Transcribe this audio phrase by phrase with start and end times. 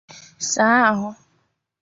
[0.53, 1.07] saa ahụ